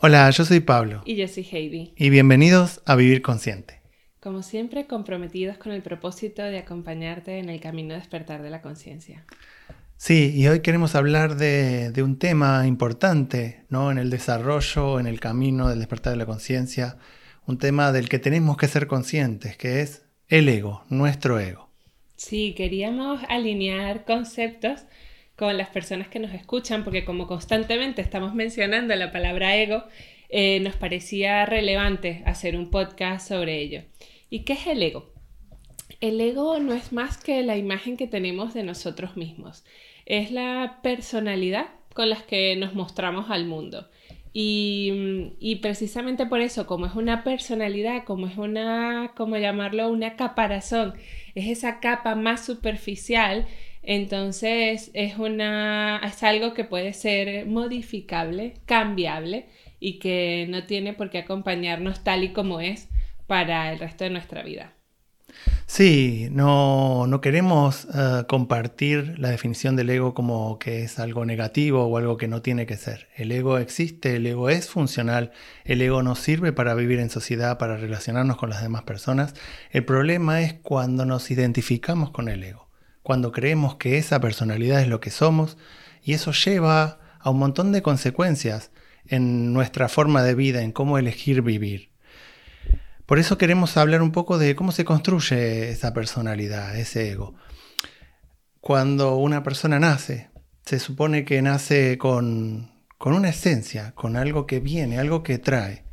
[0.00, 1.02] Hola, yo soy Pablo.
[1.04, 1.92] Y yo soy Heidi.
[1.96, 3.80] Y bienvenidos a Vivir Consciente.
[4.20, 8.62] Como siempre, comprometidos con el propósito de acompañarte en el camino de despertar de la
[8.62, 9.24] conciencia.
[9.96, 13.90] Sí, y hoy queremos hablar de, un tema importante, ¿no?
[13.90, 16.96] En el desarrollo, en el camino del despertar de la conciencia,
[17.46, 21.70] un tema del que tenemos que ser conscientes, que es el ego, nuestro ego.
[22.14, 24.82] Sí, queríamos alinear conceptos
[25.38, 29.84] con las personas que nos escuchan, porque como constantemente estamos mencionando la palabra ego,
[30.30, 33.82] eh, nos parecía relevante hacer un podcast sobre ello.
[34.30, 35.12] ¿Y qué es el ego?
[36.00, 39.64] El ego no es más que la imagen que tenemos de nosotros mismos.
[40.06, 43.88] Es la personalidad con la que nos mostramos al mundo.
[44.32, 50.16] Y, y, precisamente por eso, como es una personalidad, como es una, como llamarlo, una
[50.16, 50.94] caparazón,
[51.34, 53.46] es esa capa más superficial
[53.82, 59.46] entonces es, una, es algo que puede ser modificable, cambiable
[59.80, 62.88] y que no tiene por qué acompañarnos tal y como es
[63.26, 64.72] para el resto de nuestra vida.
[65.66, 71.84] Sí, no, no queremos eh, compartir la definición del ego como que es algo negativo
[71.84, 73.08] o algo que no tiene que ser.
[73.14, 75.30] El ego existe, el ego es funcional,
[75.64, 79.34] el ego nos sirve para vivir en sociedad, para relacionarnos con las demás personas.
[79.70, 82.67] El problema es cuando nos identificamos con el ego
[83.08, 85.56] cuando creemos que esa personalidad es lo que somos
[86.02, 88.70] y eso lleva a un montón de consecuencias
[89.06, 91.88] en nuestra forma de vida, en cómo elegir vivir.
[93.06, 97.34] Por eso queremos hablar un poco de cómo se construye esa personalidad, ese ego.
[98.60, 100.28] Cuando una persona nace,
[100.66, 105.87] se supone que nace con, con una esencia, con algo que viene, algo que trae.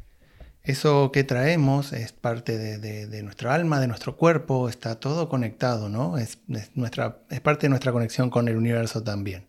[0.65, 6.17] Eso que traemos es parte de, nuestro alma, de nuestro cuerpo, está todo conectado, ¿no?
[6.17, 6.39] Es,
[6.73, 9.45] nuestra, parte de nuestra conexión con el universo también.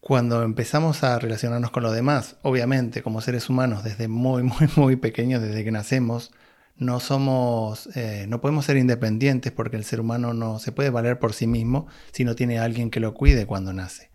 [0.00, 4.96] Cuando empezamos a relacionarnos con los demás, obviamente como seres humanos desde muy, muy, muy
[4.96, 6.32] pequeños, desde que nacemos,
[6.76, 11.18] no somos, eh, no podemos ser independientes porque el ser humano no se puede valer
[11.18, 14.10] por sí mismo si no tiene alguien que lo cuide cuando nace.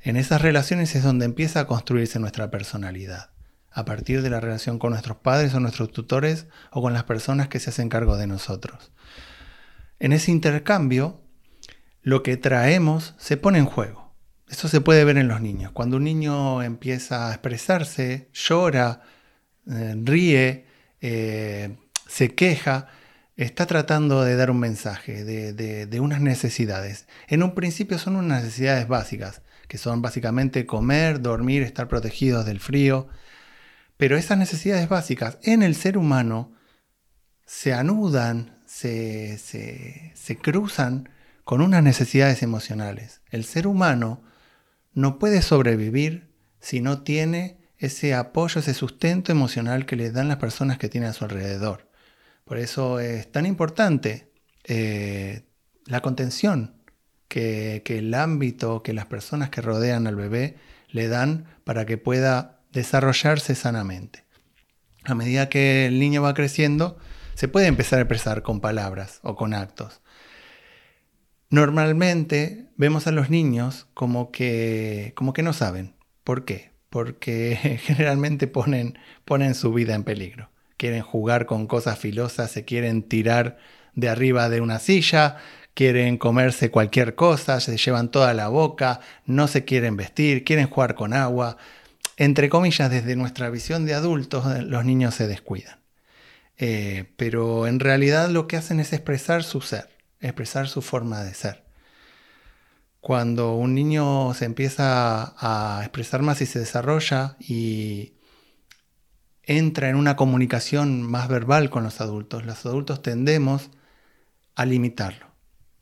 [0.00, 3.30] En esas relaciones es donde empieza a construirse nuestra personalidad
[3.70, 7.48] a partir de la relación con nuestros padres o nuestros tutores o con las personas
[7.48, 8.92] que se hacen cargo de nosotros.
[9.98, 11.20] En ese intercambio,
[12.02, 14.14] lo que traemos se pone en juego.
[14.48, 15.72] Eso se puede ver en los niños.
[15.72, 19.02] Cuando un niño empieza a expresarse, llora,
[19.70, 20.66] eh, ríe,
[21.00, 22.88] eh, se queja,
[23.36, 25.52] está tratando de dar un mensaje de,
[25.86, 27.06] de, unas necesidades.
[27.28, 32.58] En un principio son unas necesidades básicas, que son básicamente comer, dormir, estar protegidos del
[32.58, 33.08] frío,
[33.98, 36.52] pero esas necesidades básicas en el ser humano
[37.44, 39.40] se anudan, se,
[40.40, 41.10] cruzan
[41.44, 43.22] con unas necesidades emocionales.
[43.30, 44.22] El ser humano
[44.94, 50.36] no puede sobrevivir si no tiene ese apoyo, ese sustento emocional que le dan las
[50.36, 51.88] personas que tiene a su alrededor.
[52.44, 54.30] Por eso es tan importante
[54.64, 55.42] eh,
[55.86, 56.82] la contención
[57.26, 60.56] que, que el ámbito, que las personas que rodean al bebé
[60.88, 64.24] le dan para que pueda desarrollarse sanamente.
[65.04, 66.98] A medida que el niño va creciendo,
[67.34, 70.00] se puede empezar a expresar con palabras o con actos.
[71.50, 75.94] Normalmente vemos a los niños como que, como que no saben.
[76.24, 76.72] ¿Por qué?
[76.90, 80.50] Porque generalmente ponen, ponen su vida en peligro.
[80.76, 83.58] Quieren jugar con cosas filosas, se quieren tirar
[83.94, 85.38] de arriba de una silla,
[85.74, 90.94] quieren comerse cualquier cosa, se llevan toda la boca, no se quieren vestir, quieren jugar
[90.94, 91.56] con agua,
[92.18, 95.78] entre comillas, desde nuestra visión de adultos, eh, los niños se descuidan.
[96.56, 99.88] Eh, pero en realidad lo que hacen es expresar su ser,
[100.20, 101.64] expresar su forma de ser.
[103.00, 108.14] Cuando un niño se empieza a expresar más y se desarrolla y
[109.44, 113.70] entra en una comunicación más verbal con los adultos, los adultos tendemos
[114.56, 115.28] a limitarlo.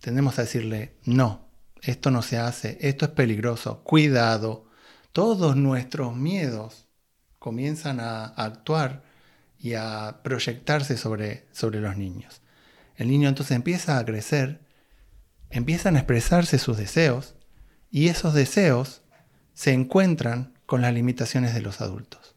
[0.01, 1.49] Tendemos a decirle, no,
[1.81, 4.66] esto no se hace, esto es peligroso, cuidado,
[5.17, 6.89] todos nuestros miedos
[7.39, 9.03] comienzan a, actuar
[9.59, 12.43] y a proyectarse sobre, sobre los niños.
[12.97, 14.61] El niño entonces empieza a crecer,
[15.49, 17.35] empiezan a expresarse sus deseos
[17.91, 19.01] y esos deseos
[19.55, 22.35] se encuentran con las limitaciones de los adultos.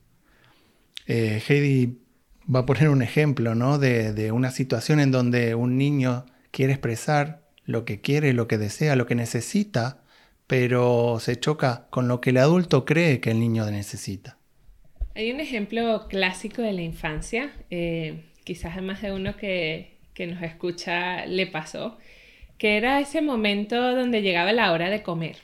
[1.05, 2.01] Eh, Heidi
[2.47, 3.77] va a poner un ejemplo ¿no?
[3.77, 8.57] de, de una situación en donde un niño quiere expresar lo que quiere, lo que
[8.57, 9.99] desea, lo que necesita,
[10.49, 14.39] pero se choca con lo que el adulto cree que el niño necesita.
[15.13, 20.25] Hay un ejemplo clásico de la infancia, eh, quizás a más de uno que, que
[20.25, 21.99] nos escucha le pasó,
[22.57, 25.37] que era ese momento donde llegaba la hora de comer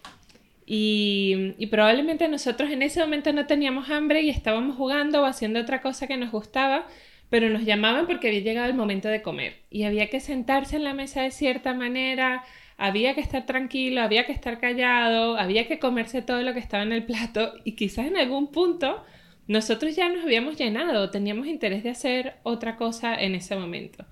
[0.65, 5.59] Y, y, probablemente nosotros en ese momento no teníamos hambre y estábamos jugando o haciendo
[5.59, 6.87] otra cosa que nos gustaba,
[7.29, 10.83] pero nos llamaban porque había llegado el momento de comer y había que sentarse en
[10.83, 12.43] la mesa de cierta manera,
[12.77, 16.83] había que estar tranquilo, había que estar callado, había que comerse todo lo que estaba
[16.83, 19.03] en el plato y quizás en algún punto
[19.47, 24.05] nosotros ya nos habíamos llenado, teníamos interés de hacer otra cosa en ese momento.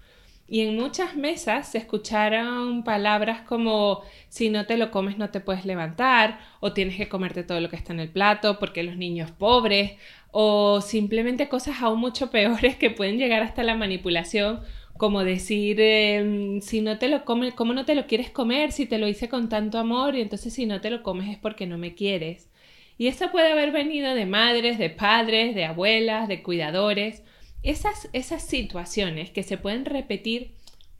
[0.48, 5.39] Y en muchas mesas se escucharon palabras como si no te lo comes no te
[5.39, 8.98] puedes levantar, o tienes que comerte todo lo que está en el plato porque los
[8.98, 9.94] niños pobres,
[10.31, 14.62] o simplemente cosas aún mucho peores que pueden llegar hasta la manipulación,
[14.98, 18.72] como decir em, si no te lo comes, ¿cómo no te lo quieres comer?
[18.72, 21.38] Si te lo hice con tanto amor y entonces si no te lo comes es
[21.38, 22.50] porque no me quieres.
[22.98, 27.24] Y eso puede haber venido de madres, de padres, de abuelas, de cuidadores
[27.63, 30.51] esas, esas situaciones que se pueden repetir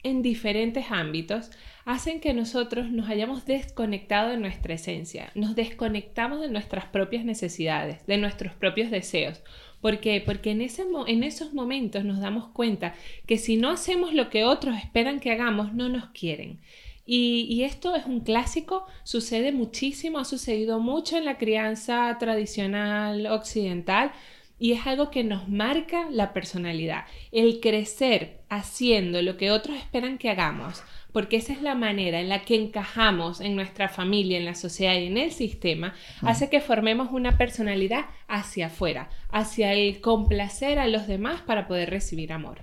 [0.02, 1.50] en diferentes ámbitos
[1.84, 8.06] hacen que nosotros nos hayamos desconectado de nuestra esencia, nos desconectamos de nuestras propias necesidades,
[8.06, 9.42] de nuestros propios deseos.
[9.84, 10.22] ¿Por qué?
[10.24, 12.94] Porque en, esos momentos nos damos cuenta
[13.26, 16.58] que si no hacemos lo que otros esperan que hagamos, no nos quieren.
[17.04, 23.26] Y, y, esto es un clásico, sucede muchísimo, ha sucedido mucho en la crianza tradicional
[23.26, 24.12] occidental,
[24.58, 27.04] y es algo que nos marca la personalidad.
[27.30, 30.82] El crecer haciendo lo que otros esperan que hagamos,
[31.14, 34.94] porque esa es la manera en la que encajamos en nuestra familia, en la sociedad
[34.94, 36.26] y en el sistema, mm.
[36.26, 41.90] hace que formemos una personalidad hacia afuera, hacia el complacer a los demás para poder
[41.90, 42.62] recibir amor.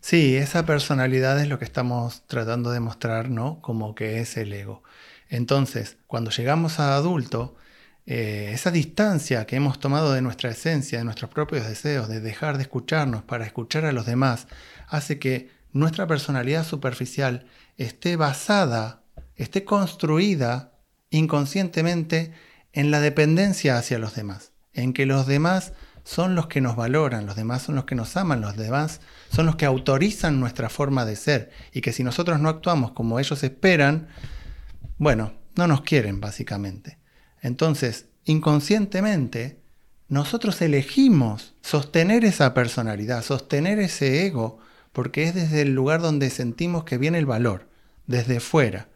[0.00, 3.60] Sí, esa personalidad es lo que estamos tratando de mostrar, ¿no?
[3.60, 4.84] Como que es el ego.
[5.28, 7.56] Entonces, cuando llegamos a adulto,
[8.06, 12.56] eh, esa distancia que hemos tomado de nuestra esencia, de nuestros propios deseos, de dejar
[12.56, 14.46] de escucharnos para escuchar a los demás,
[14.86, 19.02] hace que nuestra personalidad superficial esté basada,
[19.36, 20.72] esté construida
[21.10, 22.32] inconscientemente
[22.72, 25.72] en la dependencia hacia los demás, en que los demás
[26.04, 29.00] son los que nos valoran, los demás son los que nos aman, los demás
[29.30, 33.18] son los que autorizan nuestra forma de ser y que si nosotros no actuamos como
[33.20, 34.08] ellos esperan,
[34.96, 36.98] bueno, no nos quieren básicamente.
[37.42, 39.60] Entonces, inconscientemente,
[40.08, 44.60] nosotros elegimos sostener esa personalidad, sostener ese ego,
[44.98, 47.68] porque es desde el lugar donde sentimos que viene el valor,
[48.08, 48.88] desde fuera.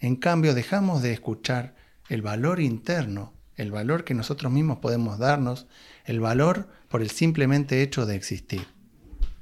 [0.00, 1.74] En cambio, dejamos de escuchar
[2.08, 5.66] el valor interno, el valor que nosotros mismos podemos darnos,
[6.06, 8.62] el valor por el simplemente hecho de existir.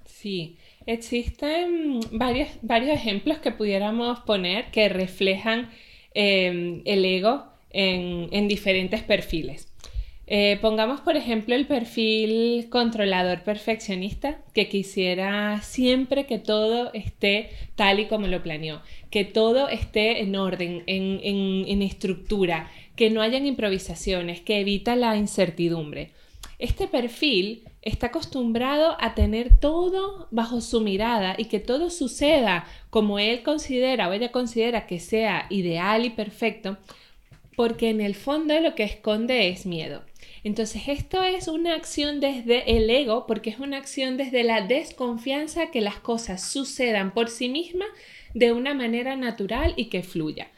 [0.07, 0.57] Sí,
[0.87, 5.71] existen varios, varios ejemplos que pudiéramos poner que reflejan
[6.15, 9.68] eh, el ego en, diferentes perfiles.
[10.31, 17.99] Eh, pongamos, por ejemplo, el perfil controlador perfeccionista, que quisiera siempre que todo esté tal
[17.99, 23.47] y como lo planeó, que todo esté en orden, en, en estructura, que no hayan
[23.47, 26.11] improvisaciones, que evita la incertidumbre.
[26.59, 33.19] Este perfil está acostumbrado a tener todo bajo su mirada y que todo suceda como
[33.19, 36.77] él considera o ella considera que sea ideal y perfecto,
[37.59, 40.05] porque en el fondo lo que esconde es miedo.
[40.45, 45.73] Entonces esto es una acción desde el ego, porque es una acción desde la desconfianza
[45.73, 47.89] que las cosas sucedan por sí mismas
[48.33, 50.53] de una manera natural y que fluya.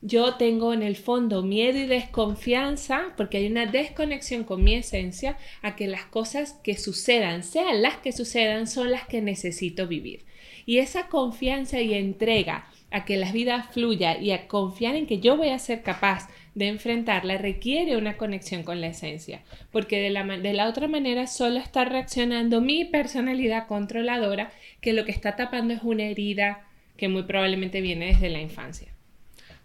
[0.00, 5.36] Yo tengo en el fondo miedo y desconfianza porque hay una desconexión con mi esencia
[5.60, 10.24] a que las cosas que sucedan, sean las que sucedan, son las que necesito vivir.
[10.64, 12.66] Y esa confianza y entrega
[12.96, 16.28] a que la vida fluya y a confiar en que yo voy a ser capaz
[16.54, 21.26] de enfrentarla requiere una conexión con la esencia, porque de la, de la otra manera
[21.26, 24.50] solo está reaccionando mi personalidad controladora,
[24.80, 26.64] que lo que está tapando es una herida
[26.96, 28.88] que muy probablemente viene desde la infancia.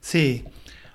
[0.02, 0.44] Sí,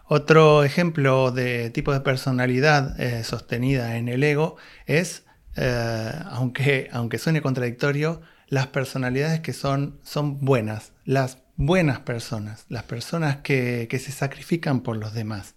[0.05, 5.25] otro ejemplo de tipo de personalidad eh, sostenida en el ego es,
[5.57, 12.84] eh, aunque, aunque suene contradictorio, las personalidades que son, son buenas, las buenas personas, las
[12.84, 15.56] personas que, que se sacrifican por los demás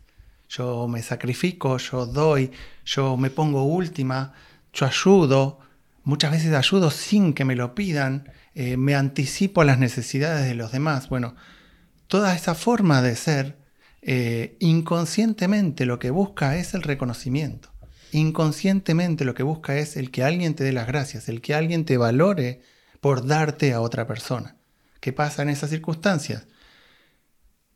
[0.49, 2.51] yo me sacrifico, yo doy,
[2.83, 4.33] yo me pongo última,
[4.73, 5.59] yo ayudo,
[6.03, 10.55] muchas veces ayudo sin que me lo pidan, eh, me anticipo a las necesidades de
[10.55, 11.07] los demás.
[11.07, 11.35] Bueno,
[12.07, 13.59] toda esa forma de ser,
[14.01, 17.69] eh, inconscientemente lo que busca es el reconocimiento.
[18.11, 21.85] Inconscientemente lo que busca es el que alguien te dé las gracias, el que alguien
[21.85, 22.61] te valore
[23.01, 24.55] por darte a otra persona.
[24.99, 26.45] ¿Qué pasa en esas circunstancias?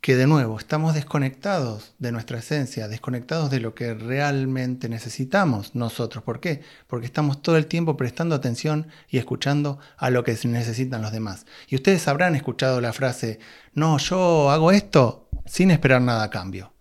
[0.03, 6.25] que de nuevo estamos desconectados de nuestra esencia, desconectados de lo que realmente necesitamos nosotros.
[6.25, 6.61] ¿Por qué?
[6.87, 11.45] Porque estamos todo el tiempo prestando atención y escuchando a lo que necesitan los demás.
[11.69, 13.39] Y ustedes habrán escuchado la frase,
[13.75, 16.73] no, yo hago esto sin esperar nada a cambio.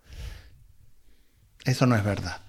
[1.64, 2.40] eso no es verdad.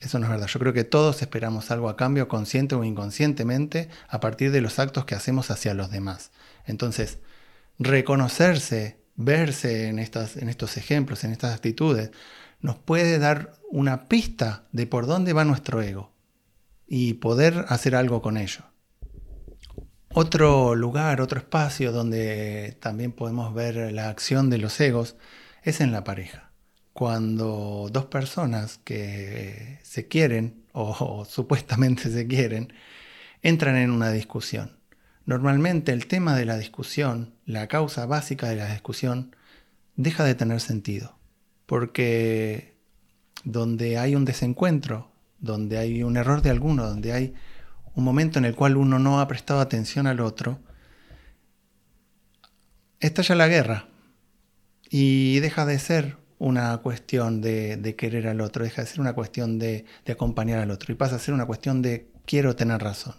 [0.00, 0.46] Eso no es verdad.
[0.46, 4.78] Yo creo que todos esperamos algo a cambio, consciente o inconscientemente, a partir de los
[4.78, 6.30] actos que hacemos hacia los demás.
[6.66, 7.18] Entonces,
[7.80, 12.12] reconocerse, verse en, estas, en estos ejemplos, en estas actitudes,
[12.60, 16.12] nos puede dar una pista de por dónde va nuestro ego
[16.86, 18.64] y poder hacer algo con ello.
[20.12, 25.16] Otro lugar, otro espacio donde también podemos ver la acción de los egos
[25.62, 26.50] es en la pareja.
[26.92, 32.72] Cuando dos personas que se quieren o, supuestamente se quieren
[33.40, 34.79] entran en una discusión.
[35.30, 39.36] Normalmente el tema de la discusión, la causa básica de la discusión,
[39.94, 41.20] deja de tener sentido.
[41.66, 42.74] Porque
[43.44, 47.34] donde hay un desencuentro, donde hay un error de alguno, donde hay
[47.94, 50.58] un momento en el cual uno no ha prestado atención al otro,
[52.98, 53.86] estalla la guerra
[54.90, 59.60] y deja de ser una cuestión de, querer al otro, deja de ser una cuestión
[59.60, 63.14] de, de, acompañar al otro y pasa a ser una cuestión de quiero tener razón.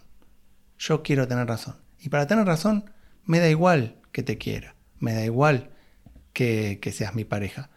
[0.76, 1.81] Yo quiero tener razón.
[2.02, 2.90] Y para tener razón,
[3.24, 5.70] me da igual que te quiera, me da igual
[6.32, 7.70] que, que seas mi pareja.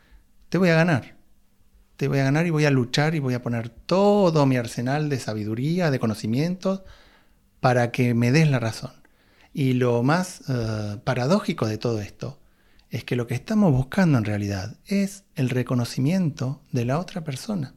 [0.50, 1.15] Te voy a ganar.
[1.96, 5.10] Te voy a ganar y voy a luchar y voy a poner todo mi arsenal
[5.10, 6.82] de sabiduría, de conocimientos,
[7.62, 8.91] para que me des la razón.
[9.53, 12.39] Y lo más eh, paradójico de todo esto
[12.89, 17.75] es que lo que estamos buscando en realidad es el reconocimiento de la otra persona.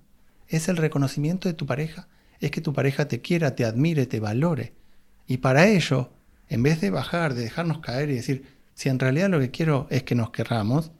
[0.49, 2.09] Es el reconocimiento de tu pareja.
[2.41, 4.75] Es que tu pareja te quiera, te admire, te valore.
[5.27, 6.11] Y para ello
[6.49, 9.87] en vez de bajar, de dejarnos caer y decir, si en realidad lo que quiero
[9.91, 10.93] es que nos querramos,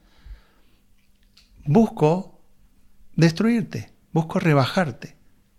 [1.65, 2.39] busco
[3.15, 5.15] destruirte, busco rebajarte,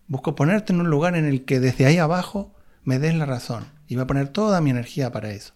[0.06, 2.54] busco ponerte en un lugar en el que desde ahí abajo
[2.85, 5.54] me des la razón y voy a poner toda mi energía para eso.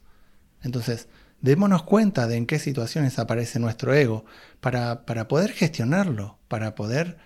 [0.63, 1.09] Entonces,
[1.41, 4.25] démonos cuenta de en qué situaciones aparece nuestro ego
[4.61, 7.19] para, para poder gestionarlo, para poder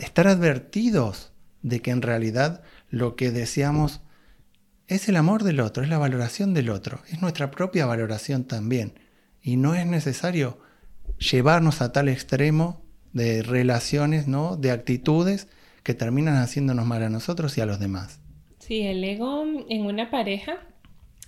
[0.00, 4.00] estar advertidos de que en realidad lo que deseamos
[4.88, 8.94] es el amor del otro, es la valoración del otro, es nuestra propia valoración también.
[9.42, 10.58] Y no es necesario
[11.18, 14.56] llevarnos a tal extremo de relaciones, ¿no?
[14.56, 15.48] de actitudes
[15.82, 18.20] que terminan haciéndonos mal a nosotros y a los demás.
[18.58, 20.58] Sí, el ego en una pareja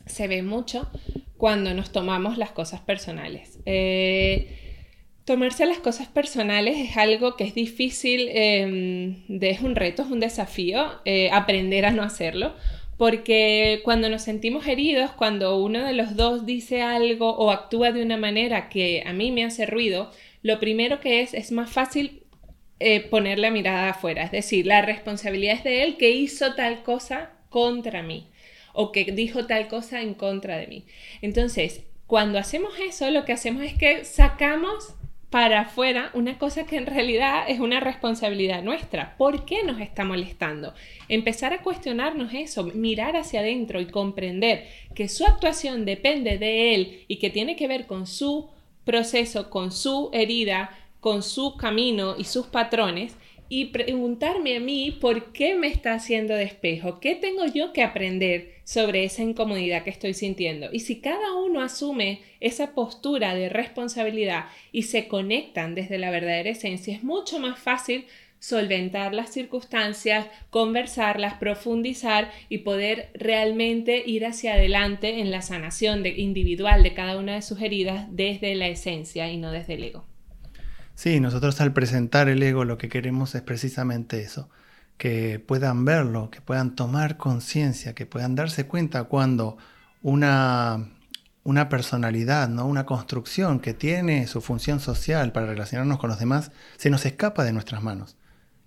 [0.06, 0.90] se ve mucho
[1.36, 3.58] cuando nos tomamos las cosas personales.
[3.66, 4.84] Eh,
[5.24, 10.20] tomarse las cosas personales es algo que es difícil, eh, es un reto, es un
[10.20, 12.54] desafío, eh, aprender a no hacerlo
[13.00, 18.02] porque cuando nos sentimos heridos, cuando uno de los dos dice algo o actúa de
[18.02, 20.10] una manera que a mí me hace ruido,
[20.42, 22.24] lo primero que es es más fácil
[22.78, 26.82] eh, poner la mirada afuera, es decir, la responsabilidad es de él que hizo tal
[26.82, 28.28] cosa contra mí
[28.74, 30.84] o que dijo tal cosa en contra de mí.
[31.22, 34.94] Entonces, cuando hacemos eso, lo que hacemos es que sacamos
[35.30, 39.16] para afuera una cosa que en realidad es una responsabilidad nuestra.
[39.16, 40.74] ¿Por qué nos está molestando?
[41.08, 47.04] Empezar a cuestionarnos eso, mirar hacia adentro y comprender que su actuación depende de él
[47.06, 48.50] y que tiene que ver con su
[48.84, 53.16] proceso, con su herida, con su camino y sus patrones
[53.52, 58.54] y preguntarme a mí por qué me está haciendo despejo, qué tengo yo que aprender
[58.62, 60.68] sobre esa incomodidad que estoy sintiendo.
[60.72, 66.48] Y si cada uno asume esa postura de responsabilidad y se conectan desde la verdadera
[66.48, 68.06] esencia, es mucho más fácil
[68.38, 76.84] solventar las circunstancias, conversarlas, profundizar y poder realmente ir hacia adelante en la sanación individual
[76.84, 80.09] de cada una de sus heridas desde la esencia y no desde el ego.
[81.00, 84.50] Sí, nosotros al presentar el ego lo que queremos es precisamente eso,
[84.98, 89.56] que puedan verlo, que puedan tomar conciencia, que puedan darse cuenta cuando
[90.02, 90.90] una,
[91.42, 92.66] una personalidad, ¿no?
[92.66, 97.44] una construcción que tiene su función social para relacionarnos con los demás, se nos escapa
[97.44, 98.18] de nuestras manos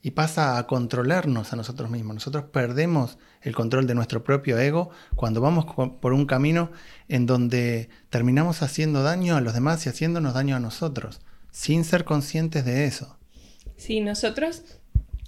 [0.02, 2.16] y pasa a controlarnos a nosotros mismos.
[2.16, 6.72] Nosotros perdemos el control de nuestro propio ego cuando vamos por un camino
[7.10, 11.22] en donde terminamos haciendo daño a los demás y haciéndonos daño a nosotros
[11.54, 13.18] sin ser conscientes de eso.
[13.78, 14.64] Sí, nosotros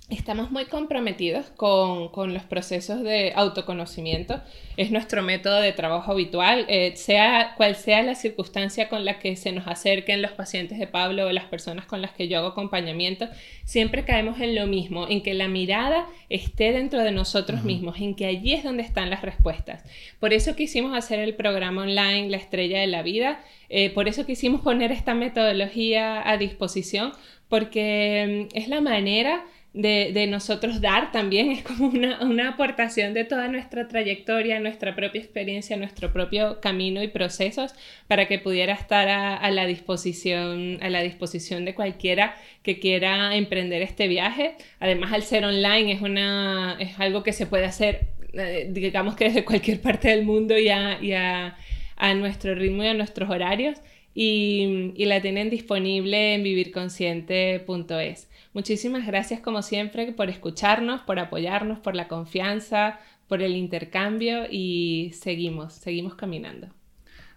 [0.09, 4.39] estamos muy comprometidos con, los procesos de autoconocimiento.
[4.77, 9.35] Es nuestro método de trabajo habitual, eh, sea cual sea la circunstancia con la que
[9.35, 12.49] se nos acerquen los pacientes de Pablo o las personas con las que yo hago
[12.49, 13.27] acompañamiento,
[13.63, 18.15] siempre caemos en lo mismo, en que la mirada esté dentro de nosotros mismos, en
[18.15, 19.83] que allí es donde están las respuestas.
[20.19, 24.25] Por eso quisimos hacer el programa online La Estrella de la Vida eh, por eso
[24.25, 27.11] quisimos poner esta metodología a disposición,
[27.49, 29.45] porque mm, es la manera
[29.75, 35.75] de, nosotros dar también, es como una, aportación de toda nuestra trayectoria, nuestra propia experiencia,
[35.75, 37.75] nuestro propio camino y procesos
[38.07, 43.81] para que pudiera estar a, la, disposición, a la disposición de cualquiera que quiera emprender
[43.81, 44.55] este viaje.
[44.79, 49.25] Además, al ser online es, una, es algo que se puede hacer, eh, digamos que
[49.25, 51.57] desde cualquier parte del mundo y a,
[51.97, 53.77] a nuestro ritmo y a nuestros horarios.
[54.17, 58.29] Y, la tienen disponible en vivirconsciente.es.
[58.53, 65.11] Muchísimas gracias como siempre por escucharnos, por apoyarnos, por la confianza, por el intercambio y
[65.13, 66.69] seguimos, seguimos caminando.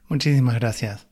[0.09, 1.09] Muchísimas gracias.